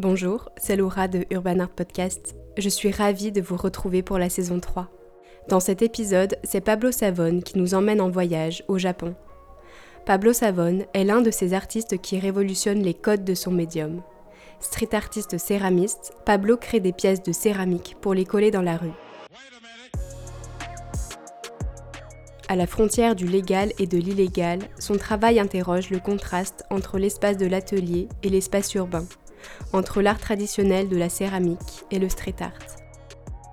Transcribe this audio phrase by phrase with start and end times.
[0.00, 2.34] Bonjour, c'est Laura de Urban Art Podcast.
[2.56, 4.88] Je suis ravie de vous retrouver pour la saison 3.
[5.50, 9.14] Dans cet épisode, c'est Pablo Savone qui nous emmène en voyage au Japon.
[10.06, 14.00] Pablo Savone est l'un de ces artistes qui révolutionnent les codes de son médium.
[14.60, 18.94] Street artiste céramiste, Pablo crée des pièces de céramique pour les coller dans la rue.
[22.48, 27.36] À la frontière du légal et de l'illégal, son travail interroge le contraste entre l'espace
[27.36, 29.04] de l'atelier et l'espace urbain,
[29.72, 32.52] entre l'art traditionnel de la céramique et le street art.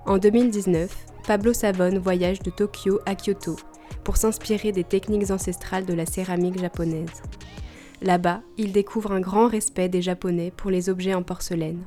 [0.06, 0.96] En 2019,
[1.28, 3.58] Pablo Savone voyage de Tokyo à Kyoto
[4.04, 7.22] pour s'inspirer des techniques ancestrales de la céramique japonaise.
[8.02, 11.84] Là-bas, il découvre un grand respect des Japonais pour les objets en porcelaine.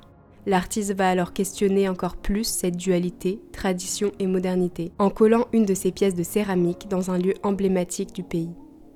[0.46, 5.74] L'artiste va alors questionner encore plus cette dualité, tradition et modernité, en collant une de
[5.74, 8.50] ses pièces de céramique dans un lieu emblématique du pays.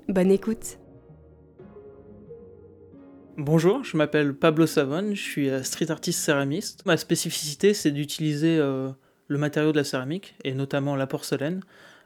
[0.09, 0.77] Bonne écoute
[3.37, 6.85] Bonjour, je m'appelle Pablo Savone, je suis euh, street artiste céramiste.
[6.85, 8.91] Ma spécificité, c'est d'utiliser euh,
[9.27, 11.59] le matériau de la céramique, et notamment la porcelaine,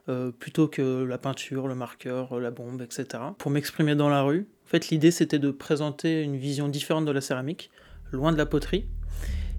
[0.07, 3.21] euh, plutôt que la peinture, le marqueur, la bombe, etc.
[3.37, 7.11] Pour m'exprimer dans la rue, en fait, l'idée, c'était de présenter une vision différente de
[7.11, 7.69] la céramique,
[8.11, 8.87] loin de la poterie,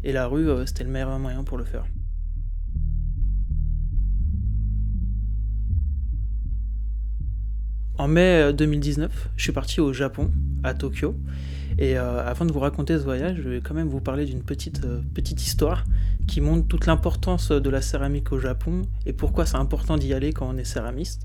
[0.02, 1.84] et la rue, c'était le meilleur moyen pour le faire.
[7.96, 10.32] En mai 2019, je suis parti au Japon,
[10.64, 11.14] à Tokyo,
[11.80, 14.42] et euh, avant de vous raconter ce voyage, je vais quand même vous parler d'une
[14.42, 15.84] petite, euh, petite histoire
[16.28, 20.34] qui montre toute l'importance de la céramique au Japon et pourquoi c'est important d'y aller
[20.34, 21.22] quand on est céramiste.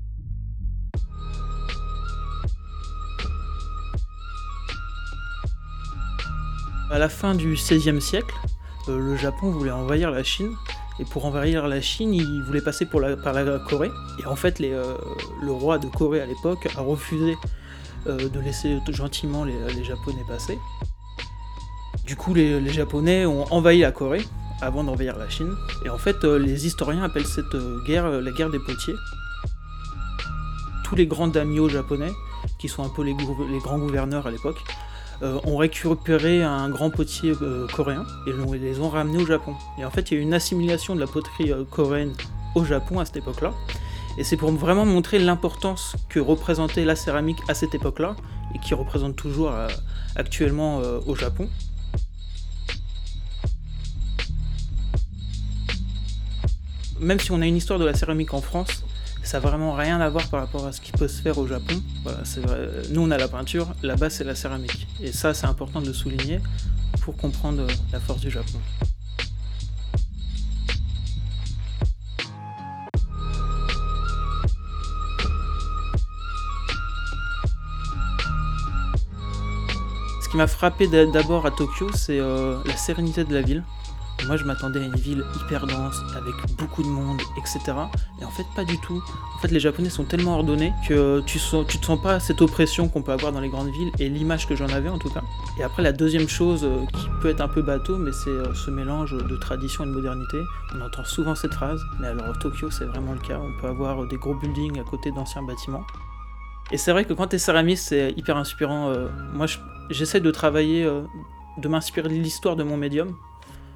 [6.90, 8.34] À la fin du XVIe siècle,
[8.88, 10.52] euh, le Japon voulait envahir la Chine.
[10.98, 13.00] Et pour envahir la Chine, il voulait passer par
[13.34, 13.90] la Corée.
[14.18, 17.36] Et en fait, le roi de Corée à l'époque a refusé
[18.08, 20.58] euh, de laisser gentiment les, Japonais passer.
[22.04, 24.24] Du coup, les, Japonais ont envahi la Corée
[24.60, 25.54] avant d'envahir la Chine.
[25.84, 28.94] Et en fait, euh, les historiens appellent cette euh, guerre la guerre des potiers.
[30.84, 32.12] Tous les grands daimyo japonais,
[32.58, 33.14] qui sont un peu les,
[33.60, 34.62] grands gouverneurs à l'époque,
[35.22, 37.32] ont récupéré un grand potier
[37.74, 39.54] coréen et les ont ramenés au Japon.
[39.78, 42.12] Et en fait, il y a eu une assimilation de la poterie coréenne
[42.54, 43.52] au Japon à cette époque-là.
[44.18, 48.16] Et c'est pour vraiment montrer l'importance que représentait la céramique à cette époque-là,
[48.54, 49.68] et qui représente toujours euh,
[50.14, 51.48] actuellement euh, au Japon.
[56.98, 58.84] Même si on a une histoire de la céramique en France,
[59.22, 61.46] ça n'a vraiment rien à voir par rapport à ce qui peut se faire au
[61.46, 61.74] Japon.
[62.90, 64.86] Nous, on a la peinture, là-bas, c'est la céramique.
[65.02, 66.40] Et ça, c'est important de le souligner
[67.02, 68.58] pour comprendre la force du Japon.
[80.36, 83.64] M'a frappé d'abord à Tokyo, c'est euh, la sérénité de la ville.
[84.26, 87.60] Moi, je m'attendais à une ville hyper dense, avec beaucoup de monde, etc.
[88.20, 89.02] Et en fait, pas du tout.
[89.36, 92.40] En fait, les Japonais sont tellement ordonnés que tu, sens, tu te sens pas cette
[92.40, 95.10] oppression qu'on peut avoir dans les grandes villes, et l'image que j'en avais en tout
[95.10, 95.22] cas.
[95.58, 98.54] Et après, la deuxième chose euh, qui peut être un peu bateau, mais c'est euh,
[98.54, 100.38] ce mélange de tradition et de modernité.
[100.74, 103.38] On entend souvent cette phrase, mais alors Tokyo, c'est vraiment le cas.
[103.38, 105.84] On peut avoir des gros buildings à côté d'anciens bâtiments.
[106.72, 108.88] Et c'est vrai que quand tu es céramiste, c'est hyper inspirant.
[108.88, 109.46] Euh, moi,
[109.90, 111.02] j'essaie de travailler, euh,
[111.58, 113.16] de m'inspirer de l'histoire de mon médium,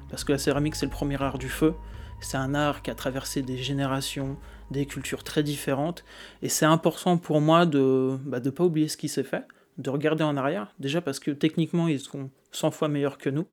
[0.09, 1.73] parce que la céramique, c'est le premier art du feu.
[2.19, 4.37] C'est un art qui a traversé des générations,
[4.69, 6.03] des cultures très différentes,
[6.41, 9.45] et c'est important pour moi de ne bah, pas oublier ce qui s'est fait,
[9.77, 13.47] de regarder en arrière, déjà parce que techniquement, ils sont 100 fois meilleurs que nous.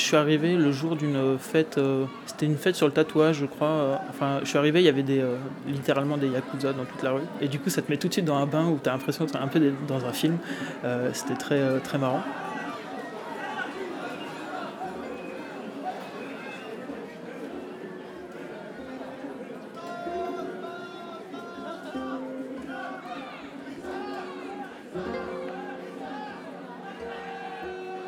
[0.00, 3.68] Suis arrivé le jour d'une fête, euh, c'était une fête sur le tatouage, je crois.
[3.68, 7.02] Euh, enfin, je suis arrivé, il y avait des, euh, littéralement des yakuza dans toute
[7.02, 7.22] la rue.
[7.40, 8.92] Et du coup, ça te met tout de suite dans un bain où tu as
[8.92, 10.38] l'impression d'être un peu dans un film.
[11.12, 12.22] c'était très, très marrant.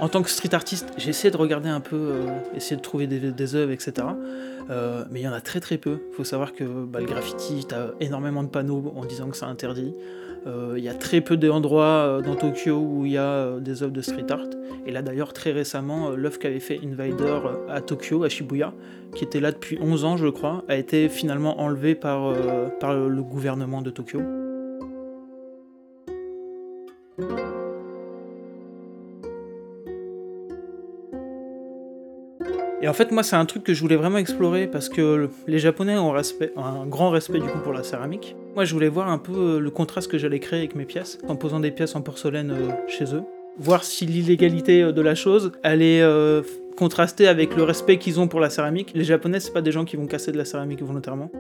[0.02, 2.26] En tant que street artiste, j'ai essayé de regarder un peu, euh,
[2.56, 4.08] essayer de trouver des, œuvres, etc.
[4.68, 6.00] Euh, mais il y en a très très peu.
[6.10, 9.36] Il faut savoir que bah, le graffiti, tu as énormément de panneaux en disant que
[9.36, 9.94] c'est interdit.
[10.48, 13.92] Euh, il y a très peu d'endroits dans Tokyo où il y a des œuvres
[13.92, 14.50] de street art.
[14.86, 17.38] Et là d'ailleurs, très récemment, l'œuvre qu'avait fait Invader
[17.68, 18.74] à Tokyo, à Shibuya,
[19.14, 23.82] qui était là depuis 11 ans je crois, a été finalement enlevée par le gouvernement
[23.82, 24.41] de Tokyo.
[32.82, 35.60] Et en fait, moi, c'est un truc que je voulais vraiment explorer parce que les
[35.60, 38.34] Japonais ont un grand respect du coup pour la céramique.
[38.56, 41.36] Moi, je voulais voir un peu le contraste que j'allais créer avec mes pièces en
[41.36, 42.52] posant des pièces en porcelaine
[42.88, 43.22] chez eux.
[43.56, 46.02] Voir si l'illégalité de la chose allait
[46.76, 48.90] contraster avec le respect qu'ils ont pour la céramique.
[48.96, 51.30] Les Japonais, c'est pas des gens qui vont casser de la céramique volontairement.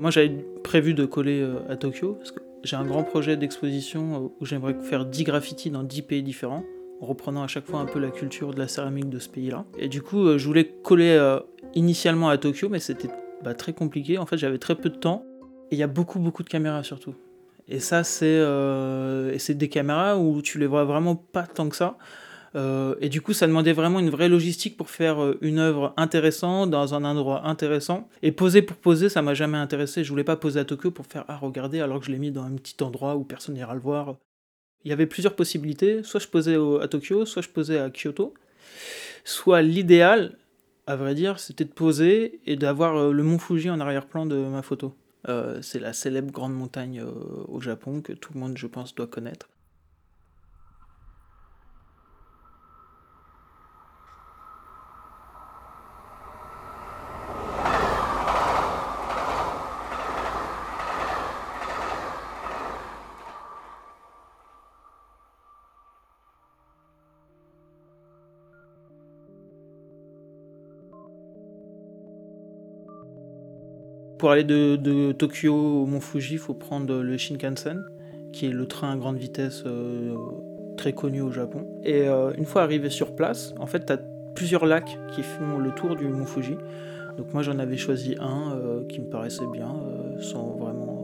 [0.00, 0.30] Moi, j'avais
[0.64, 4.46] prévu de coller euh, à Tokyo, parce que j'ai un grand projet d'exposition euh, où
[4.46, 6.64] j'aimerais faire 10 graffitis dans 10 pays différents,
[7.02, 9.66] en reprenant à chaque fois un peu la culture de la céramique de ce pays-là.
[9.78, 11.38] Et du coup, euh, je voulais coller
[11.74, 13.10] initialement à Tokyo, mais c'était
[13.44, 14.16] bah, très compliqué.
[14.16, 15.26] En fait, j'avais très peu de temps,
[15.70, 17.14] et il y a beaucoup, beaucoup de caméras surtout.
[17.68, 18.38] Et ça, c'est
[19.54, 21.98] des caméras où tu les vois vraiment pas tant que ça.
[22.56, 25.94] Euh, et du coup, ça demandait vraiment une vraie logistique pour faire euh, une œuvre
[25.96, 28.08] intéressante dans un endroit intéressant.
[28.22, 30.02] Et poser pour poser, ça m'a jamais intéressé.
[30.02, 32.30] Je voulais pas poser à Tokyo pour faire ah regardez alors que je l'ai mis
[32.30, 34.16] dans un petit endroit où personne n'ira le voir.
[34.84, 36.02] Il y avait plusieurs possibilités.
[36.02, 38.34] Soit je posais à Tokyo, soit je posais à Kyoto.
[39.24, 40.36] Soit l'idéal,
[40.86, 44.36] à vrai dire, c'était de poser et d'avoir euh, le mont Fuji en arrière-plan de
[44.36, 44.94] ma photo.
[45.60, 47.04] c'est la célèbre grande montagne
[47.46, 49.48] au Japon que tout le monde, je pense, doit connaître.
[74.20, 77.86] Pour aller de, Tokyo au Mont Fuji, il faut prendre le Shinkansen,
[78.34, 80.14] qui est le train à grande vitesse euh,
[80.76, 81.66] très connu au Japon.
[81.84, 83.98] Et euh, une fois arrivé sur place, en fait, tu as
[84.34, 86.56] plusieurs lacs qui font le tour du Mont Fuji.
[87.16, 89.74] Donc moi, j'en avais choisi un euh, qui me paraissait bien,
[90.20, 91.00] sans vraiment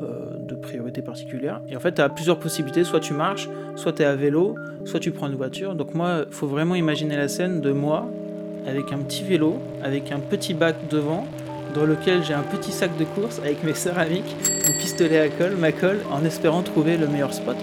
[0.00, 1.60] de priorité particulière.
[1.68, 2.84] Et en fait, tu as plusieurs possibilités.
[2.84, 4.54] Soit tu marches, soit tu es à vélo,
[4.86, 5.74] soit tu prends une voiture.
[5.74, 8.08] Donc moi, il faut vraiment imaginer la scène de moi
[8.66, 11.26] avec un petit vélo, avec un petit bac devant,
[11.74, 14.36] dans lequel j'ai un petit sac de course avec mes céramiques,
[14.66, 17.56] mon pistolet à colle, ma colle, en espérant trouver le meilleur spot.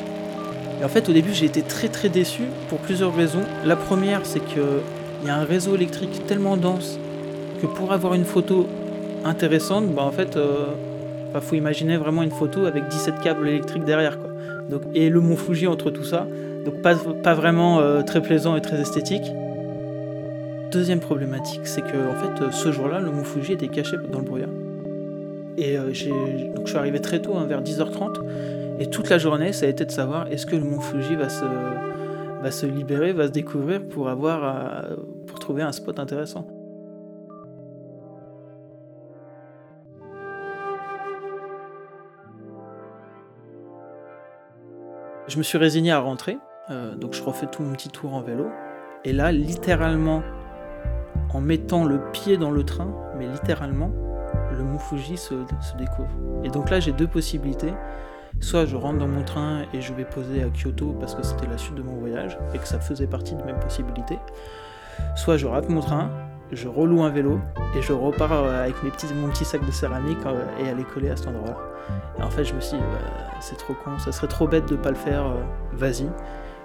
[0.79, 3.43] Et en fait, au début, j'ai été très très déçu pour plusieurs raisons.
[3.65, 6.99] La première, c'est qu'il y a un réseau électrique tellement dense
[7.61, 8.67] que pour avoir une photo
[9.25, 10.67] intéressante, bah en fait, euh,
[11.33, 14.19] bah, faut imaginer vraiment une photo avec 17 câbles électriques derrière.
[14.19, 14.29] Quoi.
[14.69, 16.27] Donc, et le mont Fuji entre tout ça.
[16.65, 19.31] Donc pas, pas vraiment euh, très plaisant et très esthétique.
[20.77, 24.25] Deuxième problématique, c'est que en fait, ce jour-là, le mont Fuji était caché dans le
[24.25, 24.51] brouillard.
[25.57, 25.87] Et euh,
[26.53, 28.19] donc je suis arrivé très tôt, hein, vers 10h30,
[28.77, 31.29] et toute la journée, ça a été de savoir est-ce que le mont Fuji va
[31.29, 34.85] se, libérer, va se découvrir pour, avoir,
[35.25, 36.45] pour trouver un spot intéressant.
[45.27, 46.37] Je me suis résigné à rentrer,
[46.69, 48.45] euh, donc je refais tout mon petit tour en vélo.
[49.05, 50.21] Et là, littéralement,
[51.33, 52.87] en mettant le pied dans le train,
[53.17, 53.91] mais littéralement,
[54.51, 55.33] le Mont Fuji se,
[55.77, 56.09] découvre.
[56.43, 57.73] Et donc là, j'ai deux possibilités.
[58.39, 61.47] Soit je rentre dans mon train et je vais poser à Kyoto parce que c'était
[61.47, 64.19] la suite de mon voyage et que ça faisait partie de mes possibilités.
[65.15, 66.09] Soit je rate mon train,
[66.51, 67.39] je reloue un vélo
[67.75, 70.83] et je repars euh, avec mes petits, mon petit sac de céramique euh, et aller
[70.83, 71.57] coller à cet endroit-là.
[72.19, 72.83] Et en fait, je me suis dit,
[73.39, 75.41] c'est trop con, ça serait trop bête de pas le faire, euh,
[75.73, 76.07] vas-y.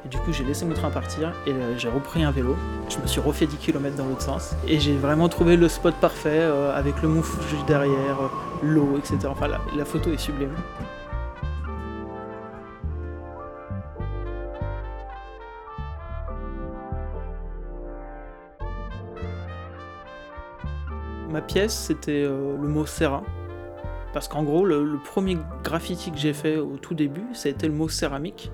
[0.04, 2.56] Et du coup, j'ai laissé mon train partir et euh, j'ai repris un vélo.
[2.88, 4.54] Je me suis refait 10 km dans l'autre sens.
[4.66, 8.28] Et j'ai vraiment trouvé le spot parfait euh, avec le mont Fuji derrière, euh,
[8.64, 9.18] l'eau, etc.
[9.26, 10.54] Enfin, la, la photo est sublime.
[21.30, 23.22] Ma pièce, c'était le mot Serra.
[24.12, 27.52] Parce qu'en gros, le, le, premier graffiti que j'ai fait au tout début, ça a
[27.52, 28.50] été le mot céramique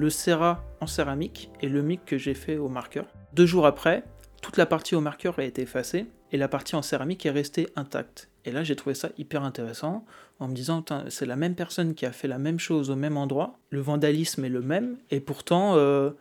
[0.00, 3.04] le Serra en céramique et le mic que j'ai fait au marqueur.
[3.34, 4.02] Deux jours après,
[4.40, 7.68] toute la partie au marqueur a été effacée et la partie en céramique est restée
[7.76, 8.30] intacte.
[8.46, 10.06] Et là, j'ai trouvé ça hyper intéressant
[10.38, 13.18] en me disant, c'est la même personne qui a fait la même chose au même
[13.18, 16.12] endroit, le vandalisme est le même, et pourtant, euh,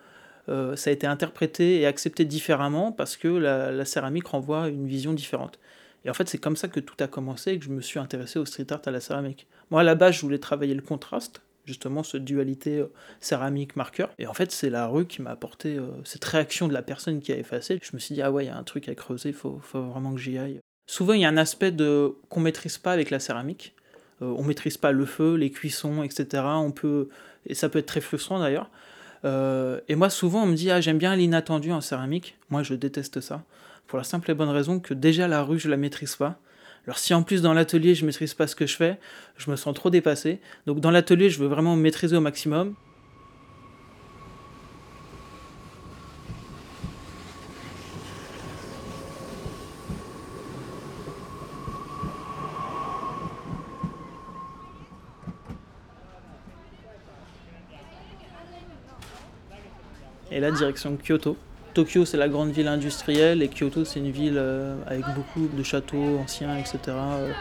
[0.50, 4.88] euh, ça a été interprété et accepté différemment parce que la, la, céramique renvoie une
[4.88, 5.58] vision différente.
[6.04, 8.00] Et en fait, c'est comme ça que tout a commencé et que je me suis
[8.00, 9.48] intéressé au street art à la céramique.
[9.72, 14.10] Moi, à la base, je voulais travailler le contraste, justement cette dualité euh, céramique-marqueur.
[14.18, 17.22] Et en fait, c'est la rue qui m'a apporté euh, cette réaction de la personne
[17.22, 17.80] qui a effacé.
[17.82, 19.84] Je me suis dit, ah ouais, il y a un truc à creuser, faut, faut,
[19.84, 20.60] vraiment que j'y aille.
[20.88, 23.76] Souvent, il y a un aspect de qu'on maîtrise pas avec la céramique.
[24.24, 26.44] Euh, on maîtrise pas le feu, les cuissons, etc.
[26.44, 27.10] On peut,
[27.46, 28.72] et ça peut être très frustrant d'ailleurs.
[29.24, 32.36] et moi, souvent, on me dit, ah, j'aime bien l'inattendu en céramique.
[32.50, 33.44] Moi, je déteste ça.
[33.86, 36.40] Pour la simple et bonne raison que déjà la rue, je la maîtrise pas.
[36.86, 38.98] Alors si en plus dans l'atelier je maîtrise pas ce que je fais,
[39.38, 40.40] je me sens trop dépassé.
[40.66, 42.76] Donc dans l'atelier je veux vraiment maîtriser au maximum.
[60.32, 61.36] Et là, direction Kyoto.
[61.74, 65.64] Tokyo, c'est la grande ville industrielle et Kyoto, c'est une ville euh, avec beaucoup de
[65.64, 66.80] châteaux anciens, etc.
[66.88, 67.32] euh.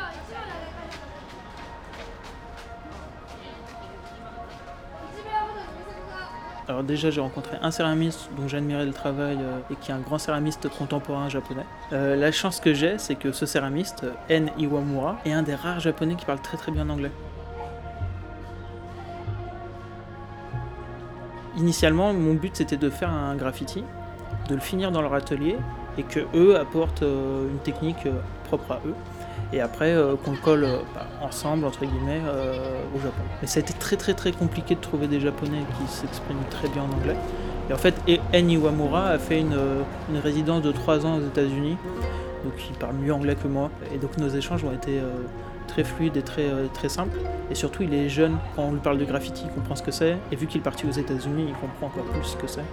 [6.68, 10.00] Alors déjà, j'ai rencontré un céramiste dont j'admirais le travail euh, et qui est un
[10.00, 11.64] grand céramiste contemporain japonais.
[11.90, 16.16] La chance que j'ai, c'est que ce céramiste, En Iwamura, est un des rares japonais
[16.16, 17.12] qui parle très très bien anglais.
[21.56, 23.82] Initialement, mon but c'était de faire un graffiti,
[24.48, 25.56] de le finir dans leur atelier
[25.98, 28.12] et que eux apportent euh, une technique euh,
[28.44, 28.94] propre à eux
[29.52, 32.20] et après euh, qu'on le colle bah, ensemble entre guillemets
[32.94, 33.22] au Japon.
[33.40, 36.68] Mais ça a été très très très compliqué de trouver des japonais qui s'expriment très
[36.68, 37.16] bien en anglais.
[37.70, 39.56] Et en fait, En Iwamura a fait une,
[40.22, 41.76] résidence de 3 ans aux États-Unis,
[42.42, 43.70] donc il parle mieux anglais que moi.
[43.94, 45.02] Et donc nos échanges ont été
[45.66, 47.18] très fluides et très, très simples.
[47.50, 48.38] Et surtout, il est jeune.
[48.56, 50.16] Quand on lui parle de graffiti, il comprend ce que c'est.
[50.32, 52.64] Et vu qu'il est parti aux États-Unis, il comprend encore plus ce que c'est.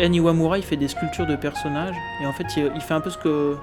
[0.00, 1.96] En Iwamura, il fait des sculptures de personnages.
[2.22, 3.56] Et en fait, il, fait un peu ce que.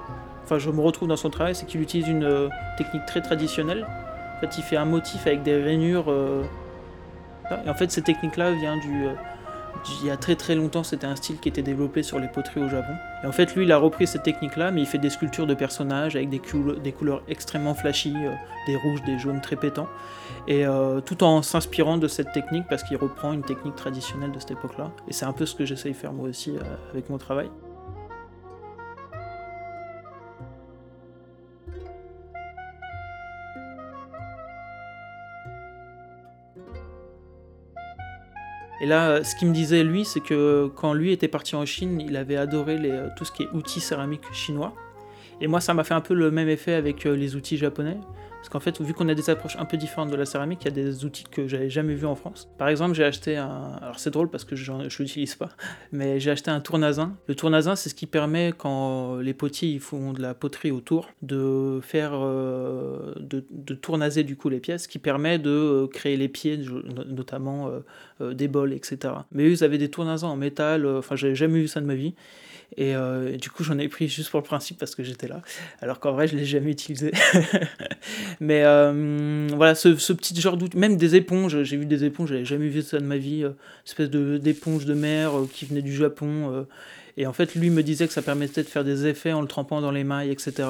[0.44, 3.86] Enfin, je me retrouve dans son travail, c'est qu'il utilise une euh, technique très traditionnelle.
[4.36, 6.06] En fait, il fait un motif avec des rainures.
[6.08, 6.42] euh,
[7.64, 9.16] et en fait, cette technique-là vient du, euh, du-
[10.00, 12.60] Il y a très très longtemps, c'était un style qui était développé sur les poteries
[12.60, 12.92] au Japon.
[13.22, 15.54] Et en fait, lui, il a repris cette technique-là, mais il fait des sculptures de
[15.54, 18.32] personnages avec des, coul- des couleurs extrêmement flashy, euh,
[18.66, 19.88] des rouges, des jaunes très pétants.
[20.48, 24.38] Et euh, tout en s'inspirant de cette technique, parce qu'il reprend une technique traditionnelle de
[24.38, 24.90] cette époque-là.
[25.08, 26.60] Et c'est un peu ce que j'essaye de faire moi aussi euh,
[26.92, 27.48] avec mon travail.
[38.80, 41.64] Et là, euh, ce qu'il me disait, lui, c'est que quand lui était parti en
[41.64, 44.74] Chine, il avait adoré euh, tout ce qui est outils céramiques chinois.
[45.40, 47.98] Et moi, ça m'a fait un peu le même effet avec euh, les outils japonais.
[48.46, 50.66] Parce qu'en fait, vu qu'on a des approches un peu différentes de la céramique, il
[50.66, 52.48] y a des outils que j'avais jamais vus en France.
[52.58, 53.76] Par exemple, j'ai acheté un.
[53.82, 54.72] Alors c'est drôle parce que je
[55.02, 55.48] l'utilise pas,
[55.92, 57.16] mais j'ai acheté un tournazin.
[57.26, 61.80] Le tournazin, c'est ce qui permet, quand les potiers font de la poterie autour, de
[61.82, 62.12] faire.
[62.14, 66.28] euh, de, de tournaser du coup les pièces, ce qui permet de euh, créer les
[66.28, 66.58] pieds,
[67.08, 67.70] notamment
[68.20, 69.14] euh, des bols, etc.
[69.32, 71.94] Mais eux, ils avaient des tournazins en métal, enfin, j'avais jamais vu ça de ma
[71.94, 72.14] vie.
[72.76, 72.94] Et,
[73.40, 75.40] du coup, j'en ai pris juste pour le principe parce que j'étais là.
[75.80, 77.12] Alors qu'en vrai, je l'ai jamais utilisé.
[78.40, 82.44] Mais euh, voilà, ce, petit genre d'outil, même des éponges, j'ai vu des éponges, j'avais
[82.44, 83.50] jamais vu ça de ma vie, euh,
[83.86, 86.52] espèce de d'éponges de mer euh, qui venaient du Japon.
[86.52, 86.64] euh,
[87.16, 89.48] et en fait, lui me disait que ça permettait de faire des effets en le
[89.48, 90.68] trempant dans les mailles, etc.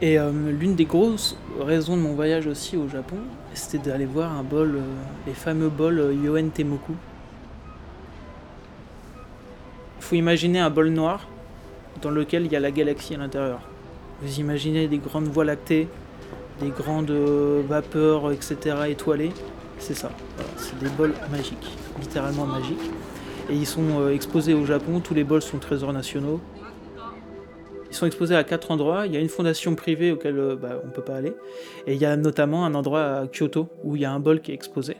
[0.00, 3.16] Et euh, l'une des grosses raisons de mon voyage aussi au Japon,
[3.54, 4.80] c'était d'aller voir un bol, euh,
[5.26, 6.92] les fameux bols euh, Yoen Temoku.
[9.98, 11.26] Il faut imaginer un bol noir
[12.00, 13.60] dans lequel il y a la galaxie à l'intérieur.
[14.22, 15.88] Vous imaginez des grandes voies lactées,
[16.60, 18.76] des grandes vapeurs, etc.
[18.88, 19.32] étoilées.
[19.80, 20.10] C'est ça.
[20.56, 22.90] C'est des bols magiques, littéralement magiques.
[23.50, 25.00] Et ils sont exposés au Japon.
[25.00, 26.40] Tous les bols sont trésors nationaux.
[27.90, 29.06] Ils sont exposés à quatre endroits.
[29.06, 31.34] Il y a une fondation privée auquel euh, bah, on ne peut pas aller.
[31.86, 34.40] Et il y a notamment un endroit à Kyoto où il y a un bol
[34.40, 34.96] qui est exposé.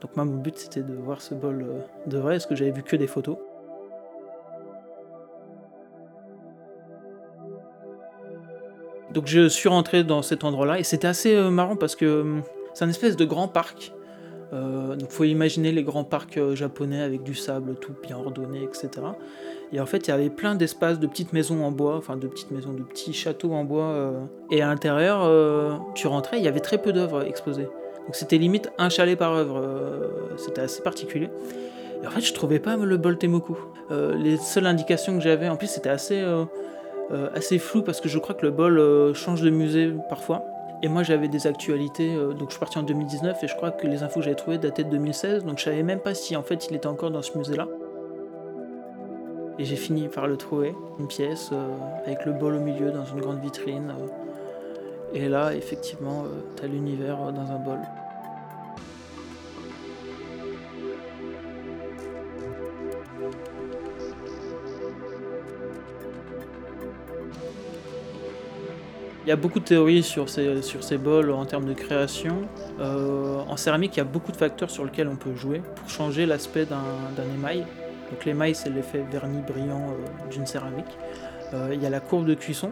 [0.00, 2.70] Donc moi, mon but, c'était de voir ce bol euh, de vrai, parce que j'avais
[2.70, 3.36] vu que des photos.
[9.12, 12.42] Donc je suis rentré dans cet endroit-là et c'était assez euh, marrant parce que hum,
[12.74, 13.92] c'est un espèce de grand parc.
[14.52, 18.62] Euh, donc faut imaginer les grands parcs euh, japonais avec du sable tout bien ordonné,
[18.62, 18.88] etc.
[19.72, 22.26] Et en fait, il y avait plein d'espaces de petites maisons en bois, enfin de
[22.26, 23.84] petites maisons, de petits châteaux en bois.
[23.84, 27.68] euh, et à l'intérieur, euh, tu rentrais, il y avait très peu d'œuvres exposées.
[28.06, 29.62] Donc c'était limite un chalet par œuvre.
[30.38, 31.28] c'était assez particulier.
[32.02, 33.58] Et en fait, je trouvais pas le bol Temoku.
[33.90, 36.24] Euh, les seules indications que j'avais, en plus, c'était assez,
[37.34, 40.42] assez flou parce que je crois que le bol change de musée parfois.
[40.82, 43.72] Et moi, j'avais des actualités, euh, donc je suis parti en 2019 et je crois
[43.72, 46.36] que les infos que j'avais trouvées dataient de 2016, donc je savais même pas si
[46.36, 47.66] en fait il était encore dans ce musée-là.
[49.58, 51.74] Et j'ai fini par le trouver, une pièce euh,
[52.06, 53.92] avec le bol au milieu dans une grande vitrine.
[54.00, 55.14] euh.
[55.14, 57.80] et là, effectivement, t'as l'univers dans un bol.
[69.28, 72.48] Il y a beaucoup de théories sur ces, bols en termes de création.
[72.80, 75.90] Euh, en céramique, il y a beaucoup de facteurs sur lesquels on peut jouer pour
[75.90, 77.66] changer l'aspect d'un émail.
[78.10, 80.96] Donc l'émail, c'est l'effet vernis brillant euh, d'une céramique.
[81.52, 82.70] Euh, il y a la courbe de cuisson.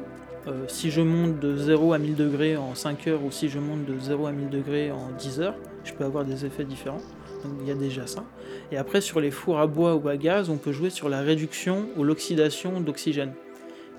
[0.66, 3.84] si je monte de 0 à 1000 degrés en 5 heures ou si je monte
[3.84, 7.02] de 0 à 1000 degrés en 10 heures, je peux avoir des effets différents.
[7.44, 8.24] Donc il y a déjà ça.
[8.72, 11.20] Et après, sur les fours à bois ou à gaz, on peut jouer sur la
[11.20, 13.34] réduction ou l'oxydation d'oxygène.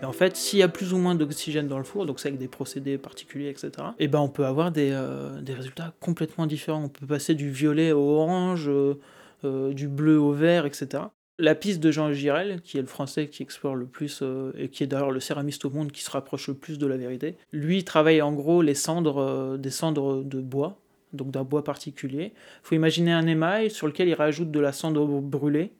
[0.01, 2.27] Et en fait, s'il y a plus ou moins d'oxygène dans le four, donc c'est
[2.27, 5.93] avec des procédés particuliers, etc., et eh ben on peut avoir des, euh, des, résultats
[5.99, 6.83] complètement différents.
[6.83, 8.99] On peut passer du violet au orange, euh,
[9.43, 11.03] euh, du bleu au vert, etc.
[11.39, 14.23] La piste de Jean Girel, qui est le français qui explore le plus,
[14.57, 16.97] et qui est d'ailleurs le céramiste au monde qui se rapproche le plus de la
[16.97, 20.79] vérité, lui travaille en gros des cendres de bois,
[21.13, 22.33] donc d'un bois particulier.
[22.33, 25.73] Il faut imaginer un émail sur lequel il rajoute de la cendre brûlée,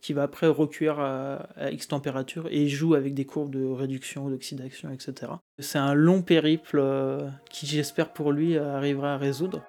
[0.00, 4.90] qui va après recuire à, X température et joue avec des courbes de réduction, d'oxydation,
[4.90, 5.32] etc.
[5.58, 9.62] C'est un long périple euh, qui, j'espère pour lui, arrivera à résoudre.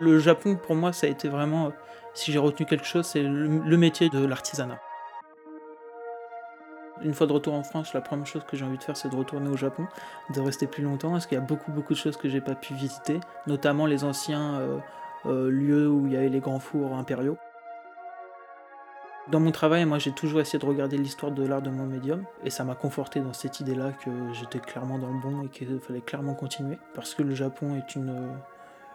[0.00, 1.72] Le Japon, pour moi, ça a été vraiment,
[2.14, 4.80] si j'ai retenu quelque chose, c'est le métier de l'artisanat.
[7.04, 9.08] Une fois de retour en France, la première chose que j'ai envie de faire, c'est
[9.08, 9.86] de retourner au Japon,
[10.32, 12.54] de rester plus longtemps, parce qu'il y a beaucoup, beaucoup de choses que j'ai pas
[12.54, 14.78] pu visiter, notamment les anciens euh,
[15.26, 17.36] euh, lieux où il y avait les grands fours impériaux.
[19.28, 22.24] Dans mon travail, moi, j'ai toujours essayé de regarder l'histoire de l'art de mon médium,
[22.44, 25.78] et ça m'a conforté dans cette idée-là que j'étais clairement dans le bon et qu'il
[25.80, 28.32] fallait clairement continuer, parce que le Japon est une,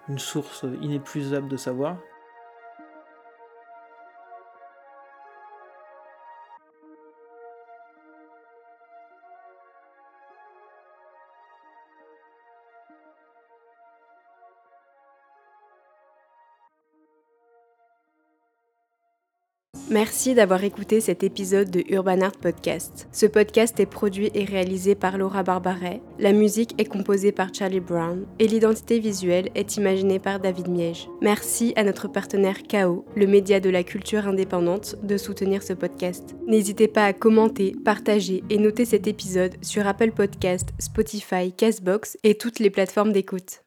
[0.07, 1.97] une source inépuisable de savoir,
[19.89, 23.07] Merci d'avoir écouté cet épisode de Urban Art Podcast.
[23.13, 27.79] Ce podcast est produit et réalisé par Laura Barbaret, la musique est composée par Charlie
[27.79, 31.07] Brown et l'identité visuelle est imaginée par David Miège.
[31.21, 36.35] Merci à notre partenaire KO, le média de la culture indépendante, de soutenir ce podcast.
[36.47, 42.35] N'hésitez pas à commenter, partager et noter cet épisode sur Apple Podcast, Spotify, Castbox et
[42.35, 43.63] toutes les plateformes d'écoute.